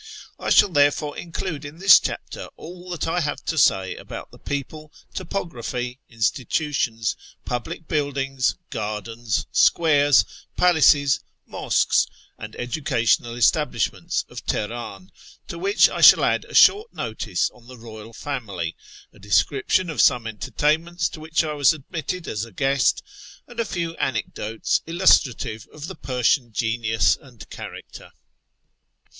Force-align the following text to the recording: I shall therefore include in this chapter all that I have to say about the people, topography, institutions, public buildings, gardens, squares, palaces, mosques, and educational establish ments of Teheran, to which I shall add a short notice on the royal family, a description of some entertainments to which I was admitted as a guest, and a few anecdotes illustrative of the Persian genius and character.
I 0.39 0.49
shall 0.49 0.69
therefore 0.69 1.15
include 1.15 1.63
in 1.63 1.77
this 1.77 1.99
chapter 1.99 2.47
all 2.57 2.89
that 2.89 3.07
I 3.07 3.19
have 3.19 3.45
to 3.45 3.55
say 3.55 3.95
about 3.95 4.31
the 4.31 4.39
people, 4.39 4.91
topography, 5.13 5.99
institutions, 6.09 7.15
public 7.45 7.87
buildings, 7.87 8.55
gardens, 8.71 9.45
squares, 9.51 10.25
palaces, 10.57 11.19
mosques, 11.45 12.07
and 12.39 12.55
educational 12.55 13.35
establish 13.35 13.91
ments 13.91 14.25
of 14.27 14.43
Teheran, 14.47 15.11
to 15.47 15.59
which 15.59 15.87
I 15.87 16.01
shall 16.01 16.23
add 16.23 16.45
a 16.45 16.55
short 16.55 16.91
notice 16.91 17.51
on 17.51 17.67
the 17.67 17.77
royal 17.77 18.11
family, 18.11 18.75
a 19.13 19.19
description 19.19 19.87
of 19.87 20.01
some 20.01 20.25
entertainments 20.25 21.09
to 21.09 21.19
which 21.19 21.43
I 21.43 21.53
was 21.53 21.73
admitted 21.73 22.27
as 22.27 22.43
a 22.43 22.51
guest, 22.51 23.03
and 23.47 23.59
a 23.59 23.65
few 23.65 23.95
anecdotes 23.97 24.81
illustrative 24.87 25.67
of 25.71 25.85
the 25.85 25.93
Persian 25.93 26.51
genius 26.53 27.15
and 27.21 27.47
character. 27.51 28.11